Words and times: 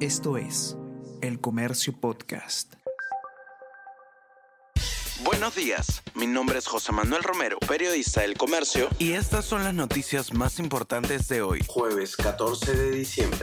Esto 0.00 0.36
es 0.36 0.76
El 1.22 1.40
Comercio 1.40 1.98
Podcast. 1.98 2.74
Buenos 5.24 5.54
días, 5.54 6.02
mi 6.14 6.26
nombre 6.26 6.58
es 6.58 6.66
José 6.66 6.92
Manuel 6.92 7.22
Romero, 7.22 7.58
periodista 7.60 8.20
del 8.20 8.36
Comercio, 8.36 8.90
y 8.98 9.12
estas 9.12 9.46
son 9.46 9.64
las 9.64 9.72
noticias 9.72 10.34
más 10.34 10.58
importantes 10.58 11.28
de 11.28 11.40
hoy, 11.40 11.64
jueves 11.66 12.14
14 12.14 12.76
de 12.76 12.90
diciembre. 12.90 13.38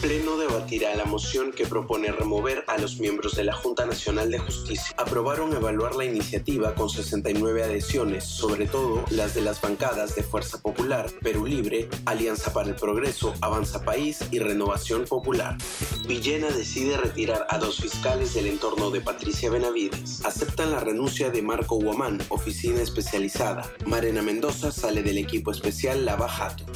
Pleno 0.00 0.36
debatirá 0.36 0.94
la 0.94 1.06
moción 1.06 1.50
que 1.50 1.66
propone 1.66 2.12
remover 2.12 2.62
a 2.68 2.78
los 2.78 3.00
miembros 3.00 3.34
de 3.34 3.42
la 3.42 3.52
Junta 3.52 3.84
Nacional 3.84 4.30
de 4.30 4.38
Justicia. 4.38 4.94
Aprobaron 4.96 5.52
evaluar 5.52 5.96
la 5.96 6.04
iniciativa 6.04 6.76
con 6.76 6.88
69 6.88 7.64
adhesiones, 7.64 8.22
sobre 8.22 8.66
todo 8.66 9.04
las 9.10 9.34
de 9.34 9.40
las 9.40 9.60
bancadas 9.60 10.14
de 10.14 10.22
Fuerza 10.22 10.62
Popular, 10.62 11.10
Perú 11.20 11.46
Libre, 11.46 11.88
Alianza 12.04 12.52
para 12.52 12.68
el 12.68 12.76
Progreso, 12.76 13.34
Avanza 13.40 13.84
País 13.84 14.20
y 14.30 14.38
Renovación 14.38 15.04
Popular. 15.04 15.58
Villena 16.06 16.48
decide 16.50 16.96
retirar 16.96 17.48
a 17.50 17.58
dos 17.58 17.78
fiscales 17.78 18.34
del 18.34 18.46
entorno 18.46 18.90
de 18.90 19.00
Patricia 19.00 19.50
Benavides. 19.50 20.24
Aceptan 20.24 20.70
la 20.70 20.78
renuncia 20.78 21.30
de 21.30 21.42
Marco 21.42 21.74
Guamán, 21.74 22.20
oficina 22.28 22.80
especializada. 22.80 23.68
Marena 23.84 24.22
Mendoza 24.22 24.70
sale 24.70 25.02
del 25.02 25.18
equipo 25.18 25.50
especial 25.50 26.04
Lava 26.04 26.28
Jato. 26.28 26.66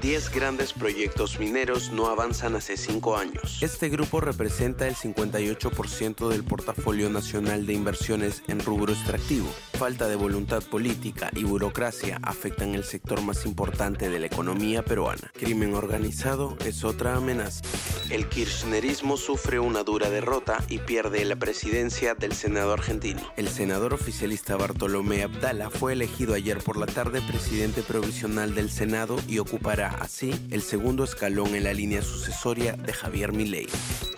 10 0.00 0.30
grandes 0.34 0.72
proyectos 0.72 1.38
mineros 1.38 1.90
no 1.92 2.06
avanzan 2.06 2.54
hace 2.56 2.76
5 2.76 3.16
años. 3.16 3.58
Este 3.62 3.88
grupo 3.88 4.20
representa 4.20 4.86
el 4.86 4.94
58% 4.94 6.28
del 6.28 6.44
portafolio 6.44 7.10
nacional 7.10 7.66
de 7.66 7.72
inversiones 7.72 8.42
en 8.48 8.60
rubro 8.60 8.92
extractivo. 8.92 9.48
Falta 9.78 10.08
de 10.08 10.16
voluntad 10.16 10.62
política 10.62 11.30
y 11.34 11.44
burocracia 11.44 12.18
afectan 12.22 12.74
el 12.74 12.84
sector 12.84 13.22
más 13.22 13.46
importante 13.46 14.08
de 14.08 14.20
la 14.20 14.26
economía 14.26 14.84
peruana. 14.84 15.30
Crimen 15.34 15.74
organizado 15.74 16.56
es 16.64 16.84
otra 16.84 17.16
amenaza. 17.16 17.62
El 18.10 18.28
kirchnerismo 18.28 19.16
sufre 19.16 19.58
una 19.58 19.82
dura 19.82 20.10
derrota 20.10 20.62
y 20.68 20.78
pierde 20.78 21.24
la 21.24 21.36
presidencia 21.36 22.14
del 22.14 22.32
Senado 22.34 22.72
argentino. 22.72 23.20
El 23.36 23.48
senador 23.48 23.94
oficialista 23.94 24.56
Bartolomé 24.56 25.24
Abdala 25.24 25.70
fue 25.70 25.94
elegido 25.94 26.34
ayer 26.34 26.58
por 26.58 26.76
la 26.76 26.86
tarde 26.86 27.20
presidente 27.20 27.82
provisional 27.82 28.54
del 28.54 28.70
Senado 28.70 29.18
y 29.26 29.38
ocupará 29.38 29.88
así 30.00 30.32
el 30.50 30.62
segundo 30.62 31.04
escalón 31.04 31.54
en 31.56 31.64
la 31.64 31.72
línea 31.72 32.02
sucesoria 32.02 32.74
de 32.74 32.92
Javier 32.92 33.32
Milei. 33.32 33.66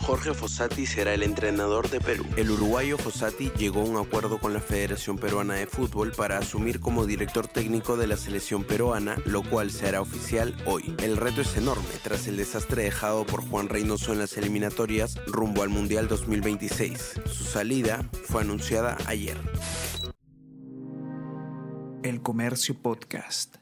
Jorge 0.09 0.33
Fossati 0.33 0.87
será 0.87 1.13
el 1.13 1.23
entrenador 1.23 1.91
de 1.91 2.01
Perú. 2.01 2.25
El 2.39 2.51
uruguayo 2.51 2.97
Fossati 2.97 3.51
llegó 3.59 3.83
a 3.83 3.85
un 3.85 3.99
acuerdo 3.99 4.39
con 4.39 4.55
la 4.55 4.61
Federación 4.61 5.19
Peruana 5.19 5.53
de 5.53 5.67
Fútbol 5.67 6.13
para 6.13 6.39
asumir 6.39 6.81
como 6.81 7.05
director 7.05 7.47
técnico 7.47 7.99
de 7.99 8.07
la 8.07 8.17
selección 8.17 8.65
peruana, 8.65 9.19
lo 9.27 9.43
cual 9.43 9.71
se 9.71 9.87
hará 9.87 10.01
oficial 10.01 10.57
hoy. 10.65 10.97
El 11.03 11.19
reto 11.19 11.43
es 11.43 11.55
enorme 11.59 11.85
tras 12.03 12.27
el 12.27 12.39
desastre 12.39 12.85
dejado 12.85 13.27
por 13.27 13.47
Juan 13.47 13.69
Reynoso 13.69 14.15
en 14.15 14.21
las 14.21 14.39
eliminatorias 14.39 15.23
rumbo 15.27 15.63
al 15.63 15.69
Mundial 15.69 16.09
2026. 16.09 17.21
Su 17.27 17.45
salida 17.45 18.09
fue 18.25 18.41
anunciada 18.41 18.97
ayer. 19.05 19.37
El 22.03 22.23
Comercio 22.23 22.81
Podcast. 22.81 23.57